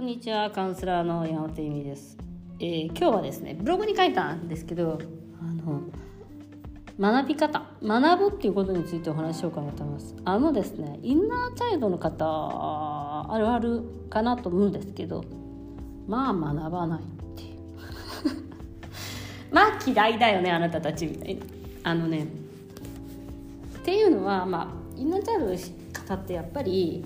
[0.00, 2.16] こんにちはカウンセラーの山本由美です、
[2.58, 4.98] えー今日はですねブログに書いたんですけど
[5.38, 5.82] あの
[6.98, 10.16] 学び方学ぶっていうことについてお話ししようかなと思います。
[10.24, 15.22] あのですねインナーチャイルドの方あるあるかなと思うんですけど
[16.08, 17.58] まあ学ばないっていう。
[19.52, 21.42] まあ嫌いだよねあなたたちみたいな。
[21.82, 22.26] あのね
[23.80, 25.58] っていうのはまあインナーチャイルドの
[25.92, 27.04] 方ってやっぱり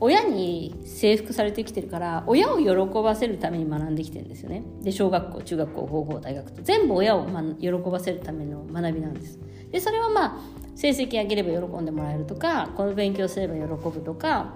[0.00, 4.62] 親に征服されてきてるから親を喜ばせるために学んできてるんですよね。
[4.82, 6.62] で小学校中学校高校大学と。
[6.62, 9.38] 全部親を、ま、喜ばせるための学びなんです。
[9.70, 10.38] でそれはまあ
[10.76, 14.54] 成績上げれば喜んでもらえるとかこの勉強すれば喜ぶとか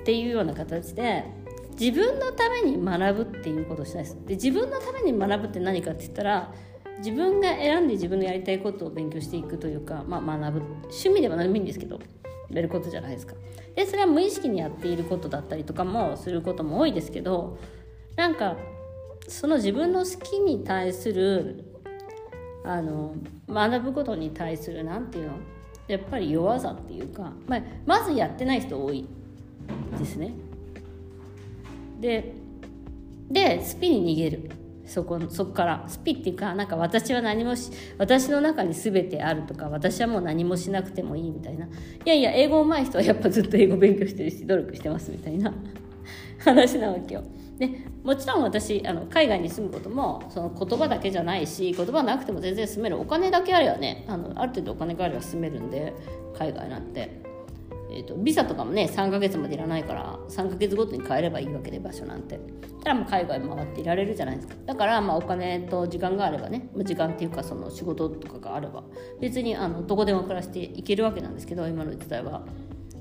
[0.00, 1.24] っていうような形で
[1.78, 4.16] 自分のために学ぶっていうことをしたいです。
[4.26, 6.52] で自分のために学ぶって何かって言ったら
[6.98, 10.60] 自分が選んで自分のやりたいことを勉強していくというか、まあ、学ぶ。
[10.84, 12.00] 趣味では何でもいいんですけど
[12.50, 13.34] やることじゃないですか。
[13.74, 17.58] でそれは無意識にやっていることだったりとかもすることも多いですけど
[18.16, 18.56] なんか
[19.28, 21.64] その自分の好きに対する
[22.64, 23.14] あの
[23.48, 25.32] 学ぶことに対するなんていうの？
[25.86, 29.06] やっぱり弱さっていうか、まあ、まずやってない人多い
[29.98, 30.32] ですね。
[32.00, 32.34] で
[33.30, 34.50] でスピに逃げる。
[34.88, 41.66] そこそこからスピっていうかなんか私は何もし私の中に全てあるとか私はもう何もしなくてもいいみたいな。
[41.66, 41.70] い
[42.06, 45.52] やいや英語上手い人はやっぱずっと英語勉強してるし努力してますみたいな。
[46.38, 47.22] 話なわけよ。
[47.58, 47.70] で
[48.02, 52.98] もちろん私あの海外に住むこともその言葉だけじゃないし言葉なくても全然住める。
[52.98, 55.92] お金だけあればねあのある程度お金があれば住めるんで
[56.38, 57.27] 海外なんて。
[57.90, 62.38] えーと、ビザとかもね3ヶ月までいらないから3ヶ月ごとに変えればいいわけで場所なんて。
[62.82, 64.54] たらもう海外回っていられるじゃないですか。
[64.66, 68.82] だからまあお金と時間があればね時間っていうかその仕事とかがあれば。
[69.20, 72.42] 別にあのどこでも暮らしていけるわけなんですけど今の時代は。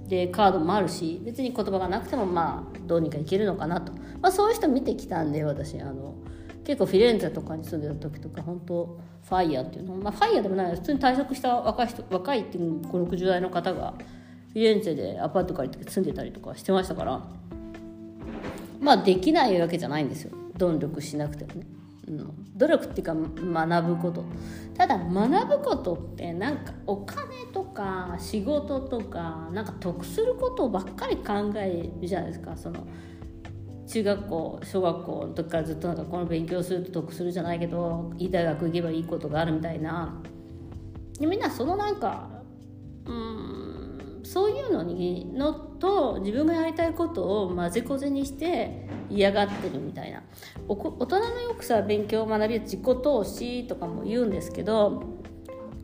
[0.08, 3.92] でカードもあるし別に言葉がなくてもまあどうにかいけるのかなと、
[4.22, 6.16] まあ、そういう人見てきたんで私あの
[6.64, 9.96] 結構フィレンツェとかに住んでた時とか本当ファイヤーっていうの。
[9.96, 13.96] まあファイヤーでもない普通に退職した若い人若いっていう560代の方が
[14.54, 17.22] フィレンツェでアパート借りて住んでたりとかしてましたから。
[18.80, 20.32] まあできないわけじゃないんですよ。
[20.58, 21.68] 努力しなくてもね、
[22.08, 24.24] うん、努力っていうか学ぶこと。
[24.76, 27.22] ただ学ぶことってなんかお金
[27.52, 32.56] とか仕事とかなんか得することばっかり考えるじゃないですか。
[32.56, 32.88] その
[33.88, 40.22] 中学校小学校の時からずっとなんかこの勉強すると得するじゃないけどいい大学行けばいいことがあるみたいな。
[41.20, 42.30] みんなそのなんか
[43.06, 43.67] うん
[44.28, 50.22] そういうのにのと自分がやりたいことを混ぜこぜにして嫌がってるみたいな。
[50.68, 55.02] お大人のよくさ勉強を学び自己投資とかも言うんですけど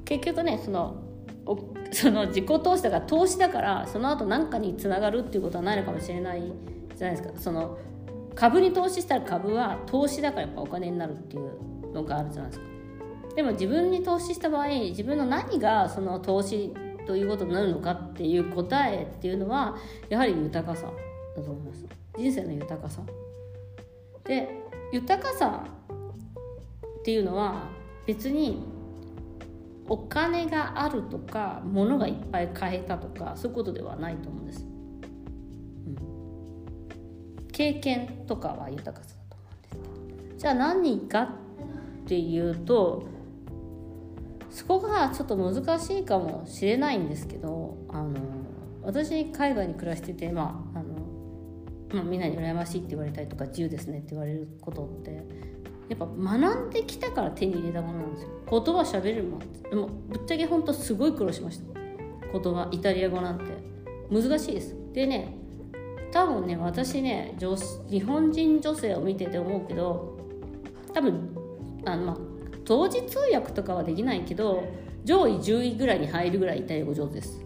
[0.03, 0.97] 結局ねその
[1.45, 1.57] お
[1.91, 6.41] その自己投資だから投資だからその後何かにつながるっていうことはないのかもしれない
[6.97, 7.39] じゃないですか。
[7.39, 7.77] その
[8.35, 12.65] 株に投資したら株は投資だからやっぱお金になるっていうのがあるじゃないですか。
[13.37, 16.73] でも自分に投資した場合自分の何がその投資
[17.05, 19.77] ということになるのかっていう答えっていうのは
[20.09, 20.91] やはり豊かさ
[21.35, 21.85] だと思います。
[22.17, 23.01] 人生の豊かさ。
[24.23, 25.63] で豊かさ
[26.99, 27.63] っていうのは
[28.05, 28.63] 別に
[29.89, 34.65] お金があるとか物がいっぱい買えたとかそういうことではないと思うんです、
[35.87, 41.29] うん、経験とかは豊かさだと思うんですけどじゃあ何かっ
[42.05, 43.03] ていうと
[44.53, 48.13] そこがちょっと難しいかもしれないんですけどあの
[48.83, 50.93] 私海外に暮らしてて、まああの
[51.93, 55.25] まあ、みんなに羨ましいって言われたりとか自由ですねって言われることって
[55.89, 58.29] やっぱ学んできたから手に入れたものなんですよ。
[58.49, 61.79] 言葉しゃべるもんでもぶっちゃけ本当すごい苦労しました。
[62.31, 63.73] 言葉イタリア語なんて。
[64.11, 64.75] 難しいです。
[64.93, 65.35] でね
[66.11, 67.55] 多分ね私ね女
[67.89, 70.17] 日本人女性を見てて思うけど
[70.93, 71.35] 多分
[71.85, 72.17] あのまあ
[72.65, 74.63] 同時通訳とかはできないけど
[75.03, 77.39] 上位10位ぐらいに入るぐらいイタリア語上手です。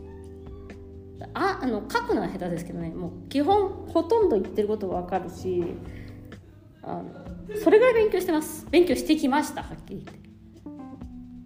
[1.33, 2.89] ああの書くのは下手ですけどね。
[2.89, 5.63] もう基本ほとんど言ってること分かるし
[6.83, 7.05] あの
[7.63, 8.67] それぐらい勉強してます。
[8.69, 10.27] 勉強してきましたはっきり言って。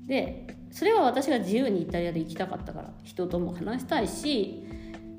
[0.08, 4.66] でそれは私が自由にイタリアで行きたかったから人とも話したいし、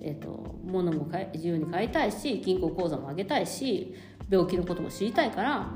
[0.00, 3.94] えーと、物も自由に買いたいし銀行口座も上げたいし
[4.31, 5.71] 病気のことも知りたいから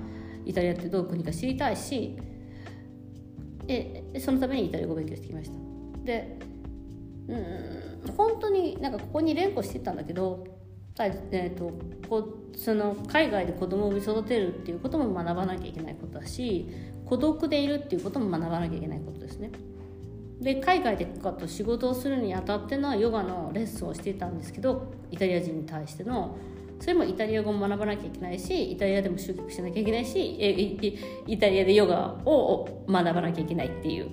[0.44, 2.16] イタリアってどういう国か知りたいし
[3.68, 6.38] えそのためにイタリア語を勉強してきましたで
[7.28, 10.44] うん本当になんかここに連呼してたんだけど
[10.98, 11.72] えーと、
[12.08, 12.26] こ
[12.56, 16.70] その海外で子供を産み育てるっていうことも学ばなきゃいけないことだし
[17.04, 19.50] 孤独でいるっていうことも学ばなきゃいけないことですね。
[20.40, 26.36] で海外でかと仕事をするにあたってのヨガのレッスンをしていたんですけどイタリア人に対しての
[26.80, 30.76] それもイタリア語も学ばなきゃいけないしイタリアでも集客しなきゃいけないし
[31.26, 34.10] イタリアでヨガを学ばなきゃいけないっていう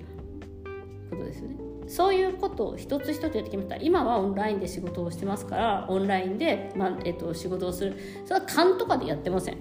[1.10, 1.56] ことですよね。
[1.86, 3.76] そういうことを一つ一つやってきました。
[3.76, 7.94] 今はオンラインで仕事をしてますからオンラインで、まえっと、仕事をする。
[8.24, 9.58] それは勘とかでやってません。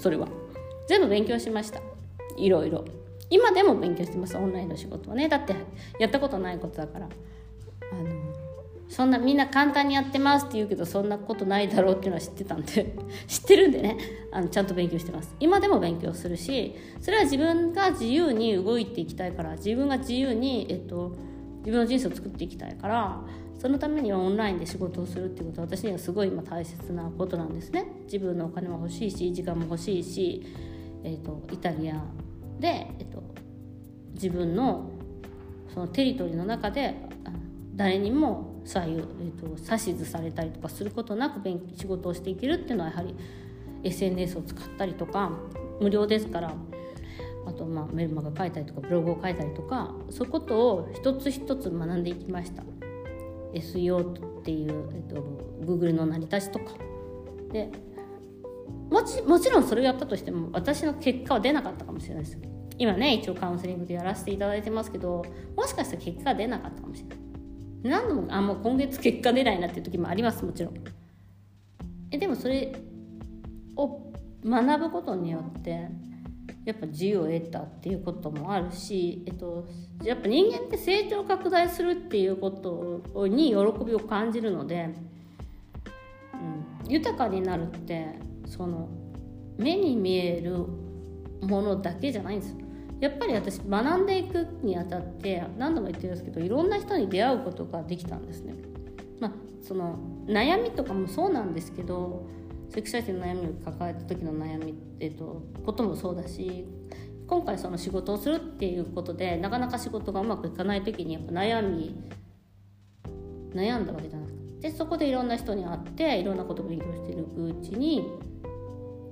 [0.00, 0.28] それは。
[0.86, 1.80] 全部勉強しました。
[2.36, 2.84] いろいろ。
[3.30, 4.36] 今でも勉強してます。
[4.36, 5.28] オンラインの仕事はね。
[5.28, 5.56] だって
[5.98, 7.08] やったことないことだから。
[8.96, 12.96] そんなみんな簡単にやってますって言うけどそんなことないだろうっていうのは知ってたんで
[13.28, 13.98] 知ってるんでね。
[14.32, 15.34] あのちゃんと勉強してます。
[15.38, 21.14] 今でも勉強するしそれは自分が自由に動いていきたいから自分が自由に、えっと、
[21.58, 23.20] 自分の人生を作っていきたいから
[23.58, 27.84] そのためにはオンラインで仕事をするっていうことは私にはすごい今大切なことなんですね。
[28.04, 30.42] 自分のお金も欲しいし時間も欲しいし、
[31.04, 32.02] えっと、イタリア
[32.58, 33.22] で、えっと、
[34.14, 34.88] 自分の
[35.74, 36.94] そのテリトリーの中で
[37.74, 43.14] 誰にも左右、えーと、指図されたりとかすることなく勉仕事をしていけるっていうのはやはり
[43.84, 45.30] SNS を使ったりとか
[45.80, 46.52] 無料ですから
[47.46, 52.64] あとまあメルマガ書いたりとかブログを書いたりとかそういうことを一つ一つ学んでいきました。
[53.54, 55.22] SEO っていう、えーと、
[55.64, 56.74] Google の成り立ちとか。
[57.52, 57.70] で
[58.90, 62.38] もちもちろんそれをやったとしても私の結果は出なかったかもしれないです。
[62.78, 65.24] 今ね一応カウンセリングでやらせていただいてますけど
[65.56, 67.25] もしかしたら結果が出なかったかもしれない。
[67.88, 70.74] 何度もあもう今月結果出ないなっていう時もありますもちろん。
[72.10, 72.72] えでもそれ
[73.76, 74.12] を
[74.44, 75.88] 学ぶことによって
[76.64, 79.66] やっぱ自由を得たっていうこともあるし、えっと、
[80.02, 84.90] やっぱ人間って成長拡大するっていうことに喜びを感じるので、
[86.34, 88.88] うん、豊かになるってその
[89.58, 90.66] 目に見える
[91.42, 92.65] ものだけじゃないんですよ。
[93.00, 98.54] やっぱり私学んでいくにあたって何度も言ってるんですけどいろんな人に出会うことができたんですね。
[99.20, 99.32] まあ、
[99.62, 102.26] その悩みとかもそうなんですけど
[102.70, 106.66] セクシャリティの悩みを抱えた時の悩み、えっと、こともそうだし
[107.26, 111.96] 今回その仕事をするっていうことでなかなか仕事がうまくいかない時にやっぱ悩み
[113.52, 114.46] 悩んだわけじゃないですか。
[114.60, 118.06] でそこでいろんな人に会っていろんなことを勉強していくうちに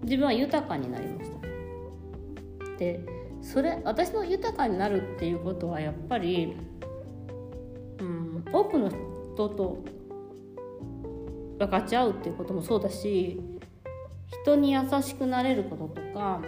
[0.02, 1.38] 自分は豊かになりました。
[2.78, 6.56] でそれ私の豊かになるっていうことはやっぱり、
[8.00, 9.84] うん、多くの人と
[11.58, 13.40] 分かち合うっていうこともそうだし
[14.42, 16.40] 人に優しくなれることとか、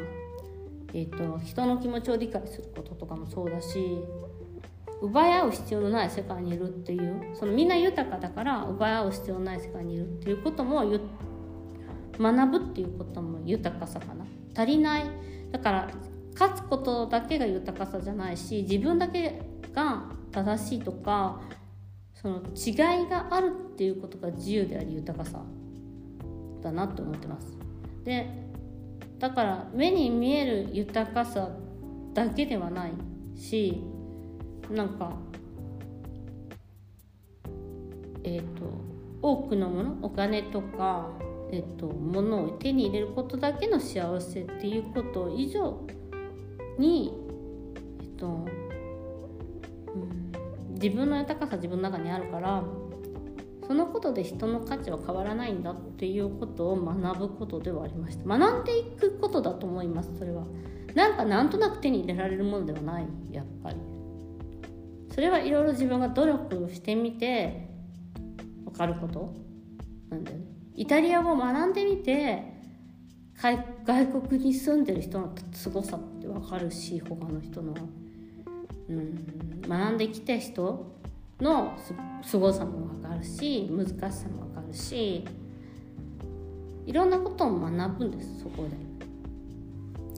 [0.94, 3.78] えーと、人の気持ちを理解することとかもそうだし
[5.02, 10.82] 奪い合う必要のない世界にいるっていうそのみんな豊かだから奪い合う必要のない世界にいるっていうことも
[12.18, 14.24] 学ぶっていうことも豊かさかな。
[14.56, 15.04] 足りない。
[15.52, 15.90] だから
[16.38, 19.40] 勝つことだけが豊かさじゃないし自分だけ
[19.72, 21.40] が正しいとか
[22.14, 25.40] その違いがあるっていうことが自由であり豊かさ
[26.62, 27.56] だなって思ってます。
[28.04, 28.28] で
[29.18, 31.48] だから目に見える豊かさ
[32.12, 32.92] だけではない
[33.34, 33.82] し
[34.70, 35.16] なんか
[38.24, 38.64] えっ、ー、と
[39.22, 41.08] 多くのものお金とか
[41.50, 45.80] えっ、ー、と物を手に入れることだけの幸せっていうこと以上
[46.78, 47.12] に
[48.00, 48.30] えっと、う
[49.98, 50.32] ん、
[50.74, 52.62] 自分の豊かさ自分の中にあるから
[53.66, 58.24] そのことで人の価値は変わらないんだっていうことを学ぶことではありました。
[58.24, 60.44] 学んでいくことだと思いますそれは。
[60.94, 63.76] なんかなんとなく手に入れられるものではないやっぱり。
[65.10, 67.68] それはいろいろ自分が努力してみて
[68.64, 69.34] 分かること？
[70.10, 70.44] なんだよね。
[70.76, 72.44] イタリア語を学んでみて
[73.42, 77.74] 外国に住んでる人の凄さ分かるし他の人の、
[78.88, 80.92] うん、学んできた人
[81.40, 81.78] の
[82.22, 85.24] 凄さも分かるし難しさも分かるし
[86.86, 88.96] いろんなことを学ぶんですそこで。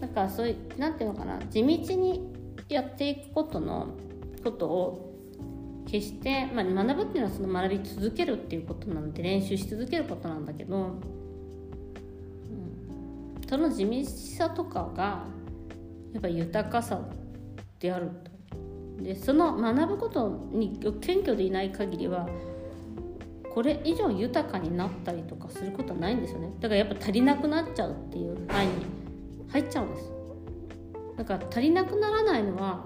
[0.01, 2.33] だからそういう何て言うのかな地道に
[2.69, 3.97] やっていくことの
[4.45, 5.09] ことを
[5.91, 11.01] 決して、まあ、学ぶっていうのはその学び続けるっていうことなので練習し続けることなんだけどうん。
[13.49, 15.25] その地道さとかが
[16.13, 17.01] やっぱ豊かさ
[17.81, 18.39] であると。
[19.03, 22.29] でその学ぶことに謙虚でいない限りは
[23.55, 26.53] これ以上豊かになったりとかすることはないんですよね。
[26.61, 28.73] だからやっぱ足りなくなっちゃうっていう範囲に
[29.49, 30.13] 入っちゃうんです。
[31.17, 32.85] だから足りなくならないのは、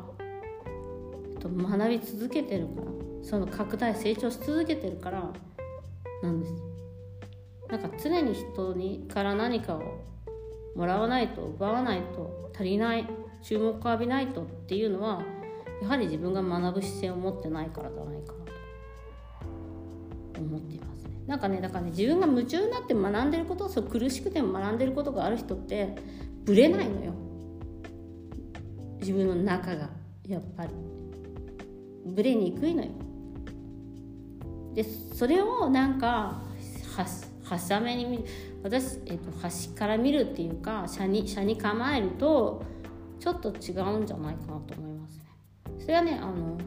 [1.30, 2.86] えっと、学び続けてるから
[3.22, 5.30] その拡大成長し続けてるから
[6.22, 6.52] なんです。
[7.68, 9.82] なんか常に人にから何かを
[10.74, 13.06] もらわないと奪わないと足りない
[13.42, 15.22] 注目を浴びないとっていうのは
[15.82, 18.38] やはり自分が学ぶ姿勢を持ってないからじゃないかな
[20.32, 21.10] と思っていますね。
[21.26, 25.96] なんかねだからね自分が夢中になって学んでることそう苦しくても学んでることがある人って
[26.44, 27.12] ぶれないのよ。
[29.00, 29.90] 自分の中が
[30.26, 30.70] やっぱり。
[32.04, 32.90] ぶれにくいのよ。
[34.74, 36.42] でそれをなんか
[37.44, 38.24] はしゃめに見る。
[38.62, 42.62] 私、えっと、端から見るっていうか車に車に構えると
[43.18, 45.24] ちょっと違うんじゃないかなと思いますね。
[45.78, 46.58] それはねあの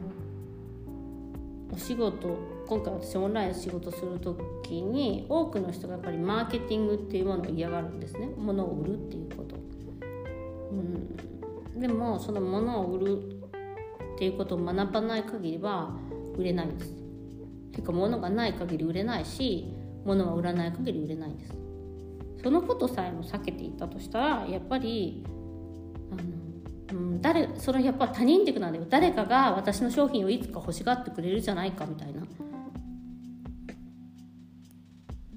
[1.72, 8.30] お仕事今回私オンライン仕事する時に多くの人がやっぱりマーケティングっていうものを嫌がるんですね。
[8.36, 9.56] 物を売るっていうこと、
[10.72, 13.18] うん、でもその物を売る
[14.14, 15.94] っていうことを学ばない限りは
[16.36, 16.92] 売れないんです。
[17.72, 19.74] ていうか物がない限り売れないし
[20.04, 21.65] 物は売らない限り売れないんです。
[22.46, 25.24] そのことさえも避けていったとしたらやっぱり
[26.12, 26.22] あの
[26.92, 28.86] うん、誰それやっぱ他人軸なんだよ。
[28.88, 32.22] 誰かが私の商品をいつか欲しがってくれるじゃないかみたいな。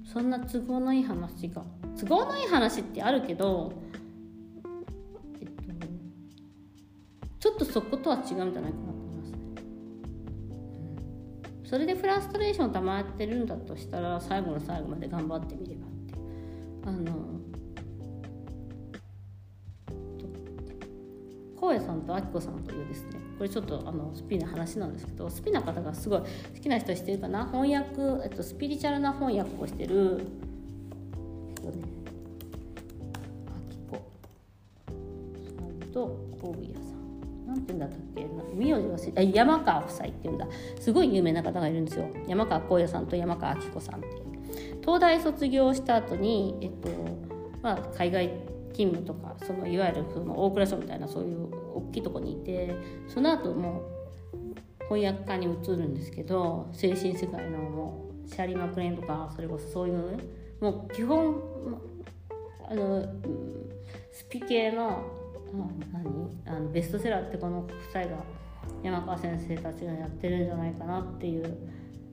[0.05, 1.63] そんな都合のいい話が
[1.99, 3.73] 都合のいい話ってあるけど、
[5.41, 5.53] えっと、
[7.39, 9.31] ちょっとそことは違うんじゃないかなと思います。
[9.31, 9.37] ね、
[11.65, 15.98] それでフラストレーション溜まってるんだとしたら最後の最後まで頑張ってみれば。
[16.89, 17.11] あの
[21.61, 26.25] 荒野さんとあきこさんというですねこれちょっとあのスピな話なんですけどスピな方がすごい好
[26.59, 27.45] きな人してるかな？
[27.45, 30.25] 翻訳、えっと、スピリチュアルな翻訳をしてる
[31.55, 31.83] えっとね
[33.45, 34.01] あきこ
[35.59, 37.45] さんと大家さん。
[37.45, 38.27] なんて言うんだったっけ？
[38.55, 40.47] 名字忘れあ山川夫妻っていうんだ。
[40.79, 42.07] すごい有名な方がいるんですよ。
[42.27, 44.28] 山川光也さんと山川明子さんっていう。
[44.89, 46.89] 東大卒業した後にえっと
[47.61, 48.29] まあ海外
[48.73, 52.73] 勤務とかそのいわゆるその大蔵省みたいなそういう大きいとこにいて
[53.07, 53.83] その後も
[54.89, 60.23] 翻訳家に移るんですけど精神世界のもうシャリマクレーンとかそれこそそういうね
[60.59, 61.35] もう基本
[62.67, 63.05] あの
[64.11, 65.03] スピ系の
[65.93, 68.23] 何あのベストセラーってこの夫妻が
[68.81, 71.57] 山川先生たちがやってるんじゃないかなっていう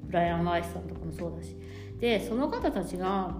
[0.04, 1.56] ブライアン・ワイスさんとかもそうだし
[2.00, 3.34] でその方たちが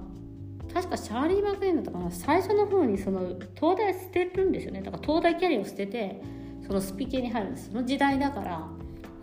[0.73, 2.11] 確かシャーリー・マクレーンだったかな。
[2.11, 3.21] 最初の方にその
[3.55, 4.83] 東大捨てるんですよね。
[4.83, 6.21] だから東大キャリアを捨てて
[6.67, 7.71] そのスピ系に入るんです。
[7.71, 8.69] その時代だから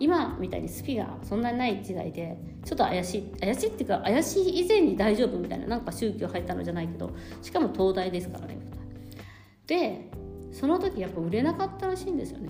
[0.00, 7.10] 今みたいにスピがそんなにない時代でちょっと怪しい怪しいっていうか怪しい以前に大丈夫みたいななんか宗教入ったのじゃないけど
[7.42, 8.58] しかも東大ですからね。
[9.66, 10.10] で
[10.50, 12.48] その時やっぱ売れなかったらしいんですよね。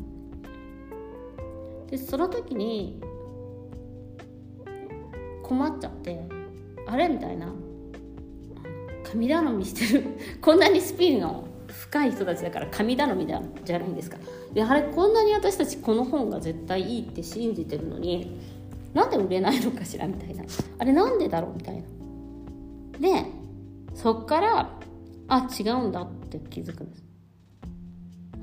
[1.91, 3.01] でその時に
[5.43, 6.27] 困っちゃって
[6.95, 7.53] あれみたいな。
[9.03, 10.05] 神頼みしてる。
[10.41, 14.17] こんなにスピンの深い人たちだから神頼みじゃじゃないんですか。
[14.55, 18.39] やはりこんなに私たちこの本が絶対いいって信じてるのに
[18.93, 20.45] なんで売れないのかしらみたいな。
[20.79, 21.83] あれなんでだろうみたいな。
[23.01, 23.27] で
[23.95, 24.71] そっから
[25.27, 27.05] あ違うんだって気づくんです。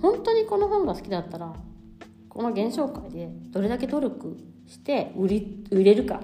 [0.01, 1.53] 本当にこの本が好きだったら
[2.27, 6.22] この現象界でどれだけ努力して売り売れるか。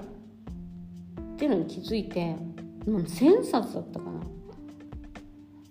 [1.38, 2.34] っていうのに気づいて
[2.84, 4.06] う1000冊だったか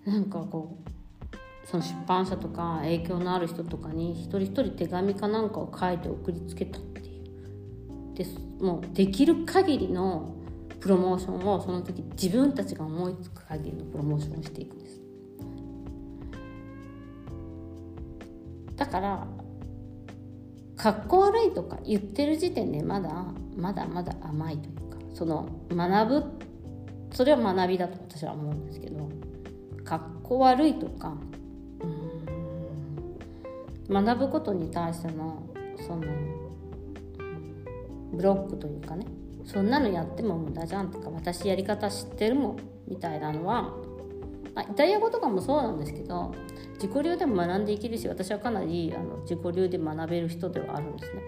[0.06, 0.12] な。
[0.14, 8.14] なんかこうその出版社とか影響のある人とかに一人一人手紙かなんかを書いて送りつけたっていう。
[8.14, 8.24] で
[8.64, 10.34] もうできる限りの
[10.80, 15.02] プロモーションをその時自分たちが思いつく限りのプロモーションをしていくんです。
[18.74, 19.26] だから
[20.76, 24.87] かっこ悪いとか言ってる時点でまだまだまだ甘いという
[25.18, 26.24] その学ぶ
[27.10, 29.08] それは学びだと私は思うんですけど
[29.84, 31.16] かっこ悪いとか
[33.90, 35.42] 学ぶことに対しての
[35.76, 36.04] その
[38.12, 39.06] ブロックというかね
[39.44, 42.56] そんなのやっても無駄じゃんとか私やり方知ってるもん
[42.86, 43.62] みたいなのは、
[44.54, 46.32] まあ、イタリア語とかもそうなんですけど
[46.74, 51.22] 自己流でも学んでいけるし私はかなりあの自己流で学べる人ではあるんですね。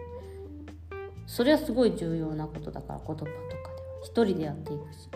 [1.31, 3.31] それはすごい重要なことだから言葉とか
[4.03, 5.09] 一人でやっていくし。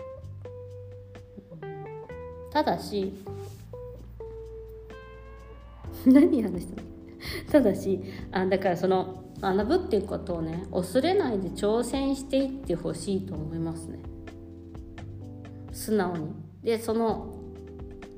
[2.51, 3.13] ただし
[6.07, 6.87] 何話したの？
[7.51, 8.01] ただし
[8.31, 13.99] あだからその学ぶっていうことをね恐れないで挑戦していってほしいと思いますね。
[15.71, 16.27] 素直に。
[16.63, 17.33] でその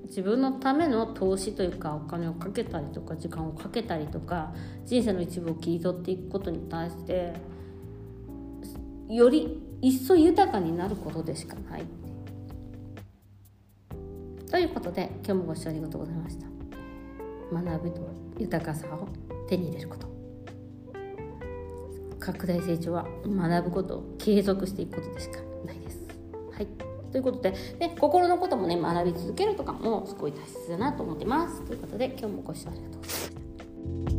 [0.06, 4.54] 自分のための投資というかお金をかけたりとか時間をかけたりとか
[4.86, 7.34] 人生の一部を切り取っていくことに対して
[9.10, 11.84] より一層豊かになることでしかない
[14.50, 16.48] ということで今日もご視聴ありがとうございました。
[17.54, 18.02] 学ぶと
[18.38, 19.08] 豊かさを
[19.48, 20.08] 手に入れること。
[22.20, 26.00] 拡大成長は学ぶことを継続していくことでしかないです。
[26.52, 26.68] はい。
[27.12, 31.62] ということでで心のこともね学び続けるとかもすごい大切だなと思ってます。
[31.62, 33.20] ということで今日もご視聴ありがとうござい
[34.06, 34.17] ます